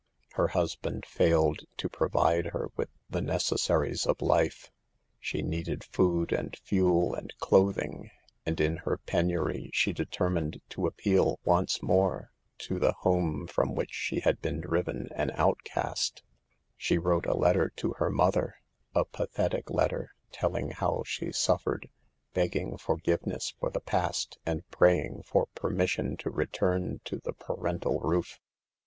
Her 0.33 0.47
husband 0.47 1.05
failed 1.05 1.59
to 1.77 1.87
provide 1.87 2.47
her 2.47 2.69
with 2.75 2.89
the 3.07 3.21
necessaries 3.21 4.07
of 4.07 4.19
life. 4.19 4.71
She 5.19 5.43
needed 5.43 5.83
food 5.83 6.33
and 6.33 6.57
fuel 6.63 7.11
^nd 7.11 7.37
clothing, 7.37 8.09
and 8.43 8.59
in 8.59 8.77
her 8.77 8.97
penury 8.97 9.69
she 9.75 9.93
determined 9.93 10.59
to 10.69 10.87
appeal 10.87 11.39
once 11.43 11.83
more 11.83 12.31
to 12.57 12.79
THE 12.79 12.87
EVILS 12.87 12.87
OF 12.87 12.87
DANCING. 12.87 12.87
87 12.87 12.87
the 13.35 13.37
home 13.37 13.47
from 13.47 13.75
which 13.75 13.91
she 13.93 14.19
had 14.21 14.41
been 14.41 14.59
driven 14.59 15.07
an 15.13 15.29
outcast* 15.35 16.23
She 16.75 16.97
wrote 16.97 17.27
a 17.27 17.37
letter 17.37 17.71
to 17.75 17.93
the 17.99 18.09
mother, 18.09 18.55
a 18.95 19.05
pathetic 19.05 19.69
letter, 19.69 20.15
telling 20.31 20.71
how 20.71 21.03
she 21.05 21.31
suffered, 21.31 21.89
begging 22.33 22.75
for 22.75 22.97
giveness 22.97 23.53
for 23.59 23.69
the 23.69 23.79
past 23.81 24.39
and 24.47 24.67
praying 24.71 25.21
for 25.27 25.45
permis 25.53 25.91
sion 25.91 26.17
to 26.17 26.31
return 26.31 27.01
to 27.05 27.19
the 27.19 27.33
parental 27.33 27.99
roof. 27.99 28.39